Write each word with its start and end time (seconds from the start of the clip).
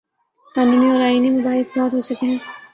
قانونی 0.55 0.87
اور 0.91 1.01
آئینی 1.07 1.29
مباحث 1.29 1.67
بہت 1.75 1.93
ہو 1.93 1.99
چکے۔ 2.07 2.31